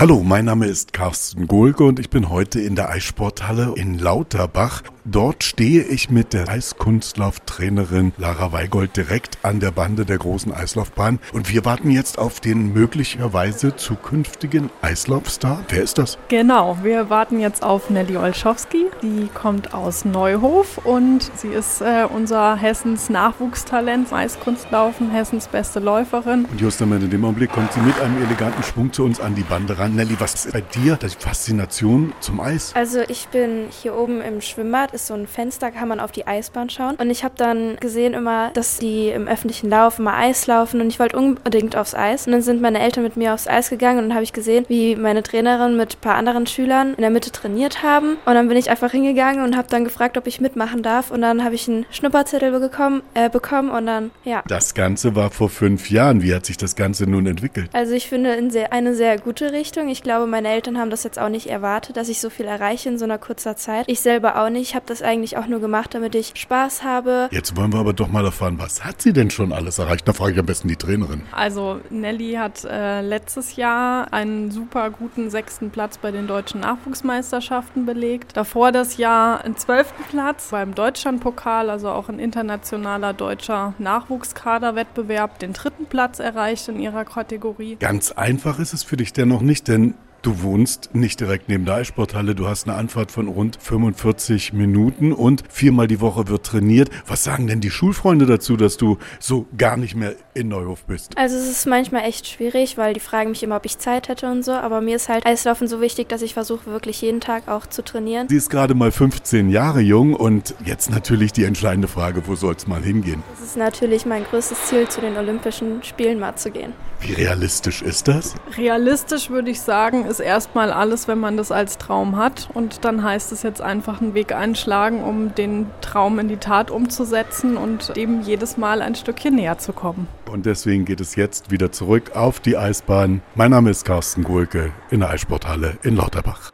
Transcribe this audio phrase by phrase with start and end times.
[0.00, 4.84] Hallo, mein Name ist Carsten Gohlke und ich bin heute in der Eissporthalle in Lauterbach.
[5.04, 11.18] Dort stehe ich mit der Eiskunstlauftrainerin Lara Weigold direkt an der Bande der großen Eislaufbahn
[11.32, 15.64] und wir warten jetzt auf den möglicherweise zukünftigen Eislaufstar.
[15.68, 16.16] Wer ist das?
[16.28, 18.86] Genau, wir warten jetzt auf Nelly Olschowski.
[19.02, 26.44] Die kommt aus Neuhof und sie ist äh, unser Hessens Nachwuchstalent, Eiskunstlaufen, Hessens beste Läuferin.
[26.44, 29.42] Und just in dem Augenblick kommt sie mit einem eleganten Schwung zu uns an die
[29.42, 29.87] Bande ran.
[29.94, 32.72] Nelly, was ist bei dir die Faszination zum Eis?
[32.74, 36.26] Also ich bin hier oben im Schwimmbad ist so ein Fenster, kann man auf die
[36.26, 36.96] Eisbahn schauen.
[36.96, 40.88] Und ich habe dann gesehen immer, dass die im öffentlichen Lauf immer Eis laufen und
[40.88, 42.26] ich wollte unbedingt aufs Eis.
[42.26, 44.64] Und dann sind meine Eltern mit mir aufs Eis gegangen und dann habe ich gesehen,
[44.68, 48.16] wie meine Trainerin mit ein paar anderen Schülern in der Mitte trainiert haben.
[48.24, 51.10] Und dann bin ich einfach hingegangen und habe dann gefragt, ob ich mitmachen darf.
[51.10, 54.42] Und dann habe ich einen Schnupperzettel bekommen, äh, bekommen und dann, ja.
[54.48, 56.22] Das Ganze war vor fünf Jahren.
[56.22, 57.70] Wie hat sich das Ganze nun entwickelt?
[57.72, 59.77] Also ich finde in sehr, eine sehr gute Richtung.
[59.86, 62.88] Ich glaube, meine Eltern haben das jetzt auch nicht erwartet, dass ich so viel erreiche
[62.88, 63.84] in so einer kurzer Zeit.
[63.86, 64.70] Ich selber auch nicht.
[64.70, 67.28] Ich habe das eigentlich auch nur gemacht, damit ich Spaß habe.
[67.30, 70.08] Jetzt wollen wir aber doch mal erfahren, was hat sie denn schon alles erreicht?
[70.08, 71.22] Da frage ich am besten die Trainerin.
[71.32, 77.86] Also Nelly hat äh, letztes Jahr einen super guten sechsten Platz bei den deutschen Nachwuchsmeisterschaften
[77.86, 78.36] belegt.
[78.36, 85.52] Davor das Jahr einen zwölften Platz beim Deutschlandpokal, also auch ein internationaler deutscher Nachwuchskaderwettbewerb, den
[85.52, 87.76] dritten Platz erreicht in ihrer Kategorie.
[87.76, 91.76] Ganz einfach ist es für dich dennoch nicht, denn Du wohnst nicht direkt neben der
[91.76, 96.90] Eissporthalle, du hast eine Anfahrt von rund 45 Minuten und viermal die Woche wird trainiert.
[97.06, 101.16] Was sagen denn die Schulfreunde dazu, dass du so gar nicht mehr in Neuhof bist?
[101.16, 104.28] Also es ist manchmal echt schwierig, weil die fragen mich immer, ob ich Zeit hätte
[104.28, 107.46] und so, aber mir ist halt Eislaufen so wichtig, dass ich versuche wirklich jeden Tag
[107.46, 108.28] auch zu trainieren.
[108.28, 112.56] Sie ist gerade mal 15 Jahre jung und jetzt natürlich die entscheidende Frage, wo soll
[112.56, 113.22] es mal hingehen?
[113.34, 116.72] Es ist natürlich mein größtes Ziel, zu den Olympischen Spielen mal zu gehen.
[117.00, 118.34] Wie realistisch ist das?
[118.56, 122.48] Realistisch würde ich sagen, ist erstmal alles, wenn man das als Traum hat.
[122.52, 126.70] Und dann heißt es jetzt einfach einen Weg einschlagen, um den Traum in die Tat
[126.70, 130.08] umzusetzen und dem jedes Mal ein Stückchen näher zu kommen.
[130.30, 133.22] Und deswegen geht es jetzt wieder zurück auf die Eisbahn.
[133.34, 136.50] Mein Name ist Carsten Gulke in der Eissporthalle in Lauterbach.